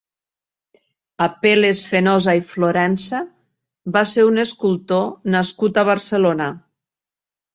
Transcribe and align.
Apel·les 1.25 1.81
Fenosa 1.89 2.33
i 2.39 2.41
Florensa 2.53 3.19
va 3.97 4.03
ser 4.13 4.25
un 4.29 4.43
escultor 4.47 5.05
nascut 5.35 5.77
a 5.83 5.87
Barcelona. 5.93 6.49